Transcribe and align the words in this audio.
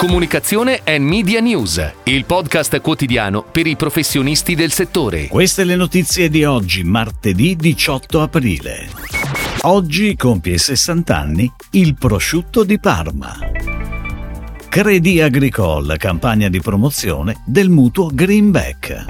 Comunicazione 0.00 0.80
e 0.82 0.98
Media 0.98 1.40
News, 1.40 1.92
il 2.04 2.24
podcast 2.24 2.80
quotidiano 2.80 3.42
per 3.42 3.66
i 3.66 3.76
professionisti 3.76 4.54
del 4.54 4.72
settore. 4.72 5.26
Queste 5.26 5.62
le 5.64 5.76
notizie 5.76 6.30
di 6.30 6.42
oggi, 6.42 6.84
martedì 6.84 7.54
18 7.54 8.22
aprile. 8.22 8.88
Oggi 9.64 10.16
compie 10.16 10.56
60 10.56 11.14
anni 11.14 11.52
il 11.72 11.96
prosciutto 11.96 12.64
di 12.64 12.80
Parma. 12.80 13.36
Credi 14.70 15.20
Agricole, 15.20 15.98
campagna 15.98 16.48
di 16.48 16.62
promozione 16.62 17.42
del 17.44 17.68
mutuo 17.68 18.08
Greenback. 18.10 19.04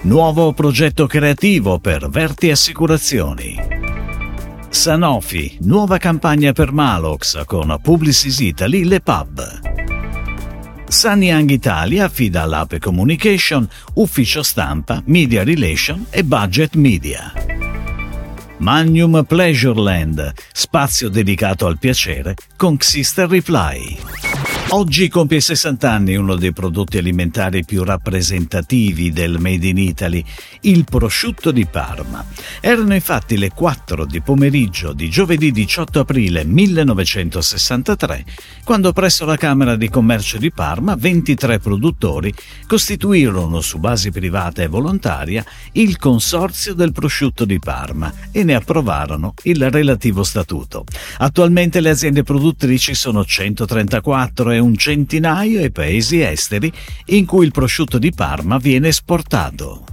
Nuovo 0.00 0.54
progetto 0.54 1.06
creativo 1.06 1.78
per 1.78 2.08
Verti 2.08 2.50
Assicurazioni. 2.50 3.56
Sanofi, 4.70 5.56
nuova 5.60 5.98
campagna 5.98 6.50
per 6.50 6.72
Malox 6.72 7.44
con 7.44 7.78
Publicis 7.80 8.40
Italy 8.40 8.82
Le 8.82 9.00
Pub. 9.00 9.67
Sanyang 10.88 11.50
Italia 11.50 12.06
affida 12.06 12.42
all'Ape 12.42 12.78
Communication, 12.78 13.68
ufficio 13.94 14.42
stampa, 14.42 15.02
media 15.04 15.44
relation 15.44 16.06
e 16.08 16.22
budget 16.24 16.74
media. 16.76 17.30
Magnum 18.56 19.22
Pleasureland, 19.24 20.32
spazio 20.50 21.10
dedicato 21.10 21.66
al 21.66 21.78
piacere 21.78 22.34
con 22.56 22.78
Xister 22.78 23.28
Reply. 23.28 24.37
Oggi 24.70 25.08
compie 25.08 25.40
60 25.40 25.90
anni 25.90 26.14
uno 26.14 26.36
dei 26.36 26.52
prodotti 26.52 26.98
alimentari 26.98 27.64
più 27.64 27.84
rappresentativi 27.84 29.10
del 29.10 29.38
Made 29.38 29.66
in 29.66 29.78
Italy, 29.78 30.22
il 30.62 30.84
prosciutto 30.84 31.52
di 31.52 31.64
Parma. 31.64 32.22
Erano 32.60 32.92
infatti 32.92 33.38
le 33.38 33.48
4 33.48 34.04
di 34.04 34.20
pomeriggio 34.20 34.92
di 34.92 35.08
giovedì 35.08 35.52
18 35.52 36.00
aprile 36.00 36.44
1963, 36.44 38.26
quando 38.62 38.92
presso 38.92 39.24
la 39.24 39.38
Camera 39.38 39.74
di 39.74 39.88
Commercio 39.88 40.36
di 40.36 40.52
Parma 40.52 40.96
23 40.96 41.60
produttori 41.60 42.30
costituirono 42.66 43.62
su 43.62 43.78
base 43.78 44.10
privata 44.10 44.62
e 44.62 44.66
volontaria 44.66 45.42
il 45.72 45.96
Consorzio 45.96 46.74
del 46.74 46.92
prosciutto 46.92 47.46
di 47.46 47.58
Parma 47.58 48.12
e 48.30 48.44
ne 48.44 48.54
approvarono 48.54 49.32
il 49.44 49.70
relativo 49.70 50.22
statuto. 50.24 50.84
Attualmente 51.16 51.80
le 51.80 51.88
aziende 51.88 52.22
produttrici 52.22 52.92
sono 52.94 53.24
134 53.24 54.50
e 54.50 54.57
un 54.58 54.76
centinaio 54.76 55.64
i 55.64 55.70
paesi 55.70 56.20
esteri 56.20 56.72
in 57.06 57.26
cui 57.26 57.44
il 57.44 57.52
prosciutto 57.52 57.98
di 57.98 58.12
Parma 58.12 58.58
viene 58.58 58.88
esportato. 58.88 59.84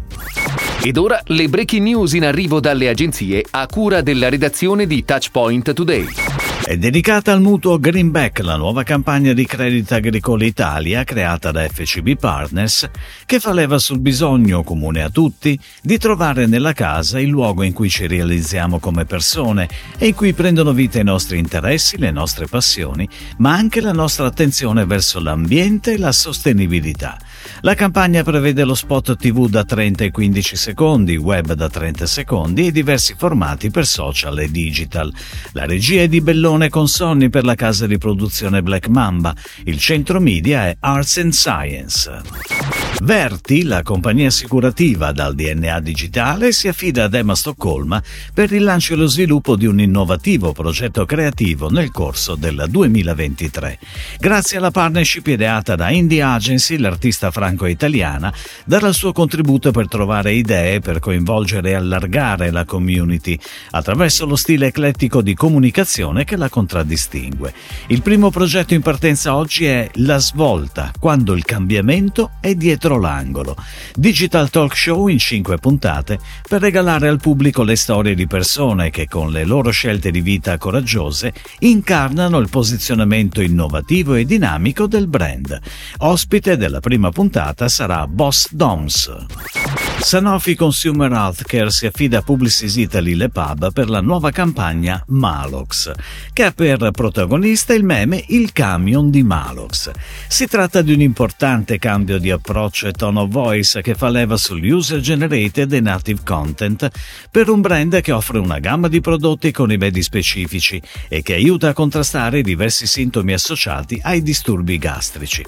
Ed 0.83 0.97
ora 0.97 1.21
le 1.25 1.47
breaking 1.47 1.83
news 1.83 2.13
in 2.13 2.25
arrivo 2.25 2.59
dalle 2.59 2.89
agenzie 2.89 3.43
a 3.49 3.65
cura 3.65 4.01
della 4.01 4.29
redazione 4.29 4.85
di 4.85 5.03
Touchpoint 5.03 5.73
Today. 5.73 6.34
È 6.63 6.77
dedicata 6.77 7.31
al 7.31 7.41
mutuo 7.41 7.79
Greenback, 7.79 8.39
la 8.39 8.55
nuova 8.55 8.83
campagna 8.83 9.33
di 9.33 9.45
Credit 9.45 9.91
Agricole 9.91 10.45
Italia 10.45 11.03
creata 11.03 11.51
da 11.51 11.67
FCB 11.67 12.17
Partners, 12.17 12.89
che 13.25 13.39
fa 13.39 13.53
leva 13.53 13.77
sul 13.77 13.99
bisogno 13.99 14.63
comune 14.63 15.03
a 15.03 15.09
tutti 15.09 15.59
di 15.81 15.97
trovare 15.97 16.47
nella 16.47 16.73
casa 16.73 17.19
il 17.19 17.29
luogo 17.29 17.61
in 17.61 17.73
cui 17.73 17.89
ci 17.89 18.07
realizziamo 18.07 18.79
come 18.79 19.05
persone 19.05 19.69
e 19.97 20.07
in 20.07 20.15
cui 20.15 20.33
prendono 20.33 20.73
vita 20.73 20.99
i 20.99 21.03
nostri 21.03 21.37
interessi, 21.37 21.97
le 21.97 22.11
nostre 22.11 22.47
passioni, 22.47 23.07
ma 23.37 23.53
anche 23.53 23.79
la 23.79 23.93
nostra 23.93 24.25
attenzione 24.25 24.85
verso 24.85 25.19
l'ambiente 25.19 25.93
e 25.93 25.97
la 25.97 26.11
sostenibilità. 26.11 27.17
La 27.61 27.73
campagna 27.73 28.23
prevede 28.23 28.63
lo 28.63 28.75
spot 28.75 29.15
TV 29.17 29.47
da 29.49 29.63
30 29.63 30.05
e 30.05 30.11
15 30.11 30.55
secondi, 30.55 31.15
web 31.15 31.53
da 31.53 31.69
30 31.69 32.05
secondi 32.05 32.67
e 32.67 32.71
diversi 32.71 33.15
formati 33.17 33.69
per 33.69 33.85
social 33.85 34.39
e 34.39 34.49
digital. 34.51 35.13
La 35.51 35.65
regia 35.65 36.01
è 36.01 36.07
di 36.07 36.21
Bellone 36.45 36.65
Leone 36.65 36.69
Consonni 36.69 37.29
per 37.29 37.43
la 37.43 37.55
casa 37.55 37.87
di 37.87 37.97
produzione 37.97 38.61
Black 38.61 38.87
Mamba. 38.87 39.33
Il 39.63 39.79
centro 39.79 40.19
media 40.19 40.67
è 40.67 40.77
Arts 40.79 41.17
and 41.17 41.31
Science. 41.31 42.84
Verti, 43.03 43.63
la 43.63 43.83
compagnia 43.83 44.27
assicurativa 44.27 45.11
dal 45.11 45.35
DNA 45.35 45.79
digitale, 45.81 46.53
si 46.53 46.69
affida 46.69 47.03
ad 47.03 47.13
Emma 47.13 47.35
Stoccolma 47.35 48.01
per 48.33 48.51
il 48.53 48.63
lancio 48.63 48.93
e 48.93 48.95
lo 48.95 49.05
sviluppo 49.05 49.57
di 49.57 49.65
un 49.65 49.79
innovativo 49.79 50.53
progetto 50.53 51.05
creativo 51.05 51.69
nel 51.69 51.91
corso 51.91 52.35
del 52.35 52.65
2023. 52.67 53.79
Grazie 54.17 54.57
alla 54.57 54.71
partnership 54.71 55.27
ideata 55.27 55.75
da 55.75 55.91
Indie 55.91 56.23
Agency, 56.23 56.77
l'artista 56.77 57.31
franco-italiana 57.31 58.33
darà 58.63 58.87
il 58.87 58.95
suo 58.95 59.11
contributo 59.11 59.71
per 59.71 59.87
trovare 59.87 60.33
idee 60.33 60.79
per 60.79 60.99
coinvolgere 60.99 61.71
e 61.71 61.73
allargare 61.73 62.49
la 62.49 62.65
community 62.65 63.37
attraverso 63.71 64.25
lo 64.25 64.37
stile 64.37 64.67
eclettico 64.67 65.21
di 65.21 65.35
comunicazione 65.35 66.23
che 66.23 66.37
la 66.37 66.49
contraddistingue. 66.49 67.53
Il 67.87 68.01
primo 68.01 68.31
progetto 68.31 68.73
in 68.73 68.81
partenza 68.81 69.35
oggi 69.35 69.65
è 69.65 69.89
La 69.95 70.17
Svolta, 70.17 70.91
quando 70.97 71.33
il 71.33 71.43
cambiamento 71.43 72.31
è 72.39 72.55
dietro 72.55 72.84
dietro 72.85 72.99
l'angolo. 72.99 73.55
Digital 73.95 74.49
talk 74.49 74.75
show 74.75 75.07
in 75.07 75.17
cinque 75.17 75.57
puntate 75.57 76.19
per 76.47 76.61
regalare 76.61 77.07
al 77.07 77.19
pubblico 77.19 77.63
le 77.63 77.75
storie 77.75 78.13
di 78.13 78.27
persone 78.27 78.91
che 78.91 79.07
con 79.07 79.31
le 79.31 79.43
loro 79.43 79.71
scelte 79.71 80.11
di 80.11 80.21
vita 80.21 80.57
coraggiose 80.57 81.33
incarnano 81.59 82.37
il 82.37 82.49
posizionamento 82.49 83.41
innovativo 83.41 84.13
e 84.13 84.25
dinamico 84.25 84.85
del 84.87 85.07
brand. 85.07 85.59
Ospite 85.97 86.57
della 86.57 86.79
prima 86.79 87.09
puntata 87.09 87.67
sarà 87.67 88.07
Boss 88.07 88.51
Doms. 88.51 89.84
Sanofi 90.05 90.53
Consumer 90.53 91.11
Healthcare 91.11 91.71
si 91.71 91.87
affida 91.87 92.19
a 92.19 92.21
Publicis 92.21 92.75
Italy 92.75 93.15
Le 93.15 93.29
Pub 93.29 93.73
per 93.73 93.89
la 93.89 94.01
nuova 94.01 94.29
campagna 94.29 95.03
Malox, 95.07 95.91
che 96.31 96.43
ha 96.43 96.51
per 96.51 96.91
protagonista 96.91 97.73
il 97.73 97.83
meme 97.83 98.23
Il 98.27 98.51
camion 98.51 99.09
di 99.09 99.23
Malox. 99.23 99.89
Si 100.27 100.45
tratta 100.45 100.83
di 100.83 100.93
un 100.93 101.01
importante 101.01 101.79
cambio 101.79 102.19
di 102.19 102.29
approccio 102.29 102.87
e 102.87 102.91
tone 102.91 103.21
of 103.21 103.31
voice 103.31 103.81
che 103.81 103.95
fa 103.95 104.09
leva 104.09 104.37
sull'user 104.37 104.99
generated 104.99 105.73
e 105.73 105.81
native 105.81 106.21
content 106.23 106.87
per 107.31 107.49
un 107.49 107.61
brand 107.61 107.99
che 108.01 108.11
offre 108.11 108.37
una 108.37 108.59
gamma 108.59 108.87
di 108.87 109.01
prodotti 109.01 109.51
con 109.51 109.65
rimedi 109.65 110.03
specifici 110.03 110.79
e 111.07 111.23
che 111.23 111.33
aiuta 111.33 111.69
a 111.69 111.73
contrastare 111.73 112.39
i 112.39 112.43
diversi 112.43 112.85
sintomi 112.85 113.33
associati 113.33 113.99
ai 114.03 114.21
disturbi 114.21 114.77
gastrici. 114.77 115.43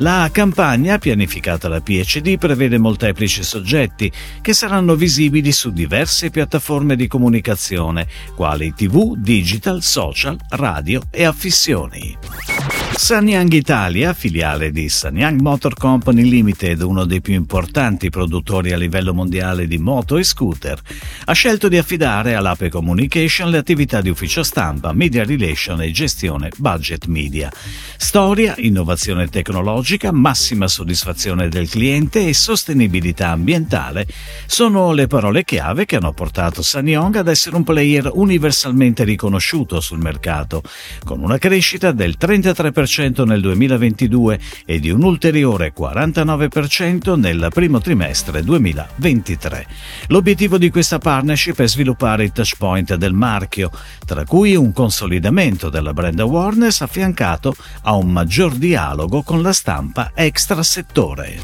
La 0.00 0.28
campagna, 0.30 0.98
pianificata 0.98 1.68
da 1.68 1.80
PhD, 1.80 2.36
prevede 2.36 2.76
molteplici 2.76 3.42
soggetti 3.42 4.00
progetti 4.02 4.12
che 4.40 4.52
saranno 4.52 4.96
visibili 4.96 5.52
su 5.52 5.70
diverse 5.70 6.30
piattaforme 6.30 6.96
di 6.96 7.06
comunicazione, 7.06 8.08
quali 8.34 8.72
TV, 8.74 9.14
digital, 9.16 9.82
social, 9.82 10.36
radio 10.48 11.02
e 11.10 11.24
affissioni. 11.24 12.81
Sanyang 12.94 13.52
Italia, 13.52 14.12
filiale 14.12 14.70
di 14.70 14.88
Sanyang 14.88 15.40
Motor 15.40 15.74
Company 15.74 16.22
Limited, 16.22 16.82
uno 16.82 17.04
dei 17.04 17.20
più 17.20 17.34
importanti 17.34 18.10
produttori 18.10 18.72
a 18.72 18.76
livello 18.76 19.12
mondiale 19.12 19.66
di 19.66 19.78
moto 19.78 20.18
e 20.18 20.24
scooter, 20.24 20.78
ha 21.24 21.32
scelto 21.32 21.68
di 21.68 21.78
affidare 21.78 22.34
all'Ape 22.34 22.68
Communication 22.68 23.50
le 23.50 23.58
attività 23.58 24.00
di 24.00 24.10
ufficio 24.10 24.42
stampa, 24.42 24.92
media 24.92 25.24
relation 25.24 25.82
e 25.82 25.90
gestione 25.90 26.50
budget 26.56 27.06
media. 27.06 27.50
Storia, 27.96 28.54
innovazione 28.58 29.26
tecnologica, 29.26 30.12
massima 30.12 30.68
soddisfazione 30.68 31.48
del 31.48 31.68
cliente 31.68 32.28
e 32.28 32.34
sostenibilità 32.34 33.30
ambientale 33.30 34.06
sono 34.46 34.92
le 34.92 35.06
parole 35.06 35.44
chiave 35.44 35.86
che 35.86 35.96
hanno 35.96 36.12
portato 36.12 36.62
Sanyong 36.62 37.16
ad 37.16 37.28
essere 37.28 37.56
un 37.56 37.64
player 37.64 38.10
universalmente 38.12 39.02
riconosciuto 39.02 39.80
sul 39.80 39.98
mercato, 39.98 40.62
con 41.04 41.20
una 41.20 41.38
crescita 41.38 41.90
del 41.90 42.16
33% 42.18 42.81
20% 42.82 43.24
nel 43.24 43.40
2022 43.40 44.38
e 44.64 44.80
di 44.80 44.90
un 44.90 45.02
ulteriore 45.02 45.72
49% 45.76 47.18
nel 47.18 47.48
primo 47.52 47.80
trimestre 47.80 48.42
2023. 48.42 49.66
L'obiettivo 50.08 50.58
di 50.58 50.70
questa 50.70 50.98
partnership 50.98 51.60
è 51.60 51.68
sviluppare 51.68 52.24
i 52.24 52.32
touchpoint 52.32 52.94
del 52.94 53.12
marchio, 53.12 53.70
tra 54.04 54.24
cui 54.24 54.56
un 54.56 54.72
consolidamento 54.72 55.68
della 55.68 55.92
brand 55.92 56.20
awareness 56.20 56.80
affiancato 56.80 57.54
a 57.82 57.94
un 57.94 58.10
maggior 58.10 58.54
dialogo 58.54 59.22
con 59.22 59.42
la 59.42 59.52
stampa 59.52 60.12
extrasettore. 60.14 61.40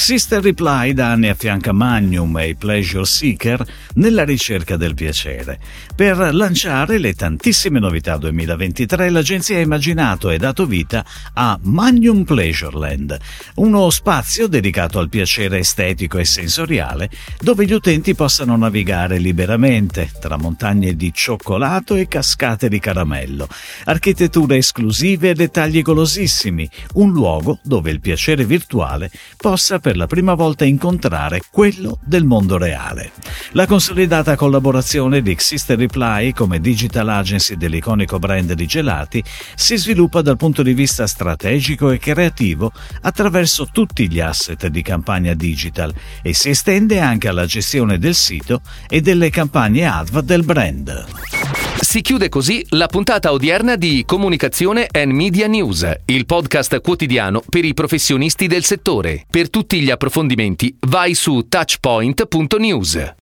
Sister 0.00 0.42
Reply 0.42 0.94
da 0.94 1.10
anni 1.10 1.28
affianca 1.28 1.72
Magnum 1.72 2.38
e 2.38 2.48
i 2.48 2.54
Pleasure 2.54 3.04
Seeker 3.04 3.64
nella 3.94 4.24
ricerca 4.24 4.76
del 4.76 4.94
piacere. 4.94 5.58
Per 5.94 6.16
lanciare 6.32 6.98
le 6.98 7.12
tantissime 7.12 7.78
novità 7.78 8.16
2023 8.16 9.10
l'agenzia 9.10 9.58
ha 9.58 9.60
immaginato 9.60 10.30
e 10.30 10.38
dato 10.38 10.59
vita 10.66 11.04
a 11.34 11.58
Magnum 11.62 12.24
Pleasureland, 12.24 13.18
uno 13.56 13.90
spazio 13.90 14.46
dedicato 14.46 14.98
al 14.98 15.08
piacere 15.08 15.58
estetico 15.58 16.18
e 16.18 16.24
sensoriale 16.24 17.10
dove 17.40 17.64
gli 17.64 17.72
utenti 17.72 18.14
possano 18.14 18.56
navigare 18.56 19.18
liberamente 19.18 20.10
tra 20.20 20.36
montagne 20.36 20.94
di 20.94 21.12
cioccolato 21.12 21.94
e 21.94 22.08
cascate 22.08 22.68
di 22.68 22.78
caramello, 22.78 23.48
architetture 23.84 24.56
esclusive 24.56 25.30
e 25.30 25.34
dettagli 25.34 25.82
golosissimi, 25.82 26.68
un 26.94 27.12
luogo 27.12 27.58
dove 27.62 27.90
il 27.90 28.00
piacere 28.00 28.44
virtuale 28.44 29.10
possa 29.36 29.78
per 29.78 29.96
la 29.96 30.06
prima 30.06 30.34
volta 30.34 30.64
incontrare 30.64 31.40
quello 31.50 31.98
del 32.04 32.24
mondo 32.24 32.56
reale. 32.58 33.12
La 33.52 33.66
consolidata 33.66 34.36
collaborazione 34.36 35.22
di 35.22 35.36
Sister 35.38 35.78
Reply 35.78 36.32
come 36.32 36.60
digital 36.60 37.08
agency 37.08 37.56
dell'iconico 37.56 38.18
brand 38.18 38.52
di 38.52 38.66
gelati 38.66 39.22
si 39.54 39.76
sviluppa 39.76 40.22
dal 40.22 40.36
punto 40.36 40.49
punto 40.50 40.62
di 40.64 40.74
vista 40.74 41.06
strategico 41.06 41.92
e 41.92 41.98
creativo 41.98 42.72
attraverso 43.02 43.68
tutti 43.70 44.10
gli 44.10 44.18
asset 44.18 44.66
di 44.66 44.82
campagna 44.82 45.32
digital 45.32 45.94
e 46.22 46.34
si 46.34 46.48
estende 46.48 46.98
anche 46.98 47.28
alla 47.28 47.46
gestione 47.46 47.98
del 47.98 48.16
sito 48.16 48.60
e 48.88 49.00
delle 49.00 49.30
campagne 49.30 49.86
ADV 49.86 50.18
del 50.22 50.42
brand. 50.42 51.06
Si 51.80 52.00
chiude 52.00 52.28
così 52.28 52.66
la 52.70 52.88
puntata 52.88 53.30
odierna 53.30 53.76
di 53.76 54.02
Comunicazione 54.04 54.88
and 54.90 55.12
Media 55.12 55.46
News, 55.46 55.88
il 56.06 56.26
podcast 56.26 56.80
quotidiano 56.80 57.44
per 57.48 57.64
i 57.64 57.72
professionisti 57.72 58.48
del 58.48 58.64
settore. 58.64 59.26
Per 59.30 59.50
tutti 59.50 59.80
gli 59.80 59.90
approfondimenti 59.90 60.76
vai 60.80 61.14
su 61.14 61.46
touchpoint.news. 61.48 63.14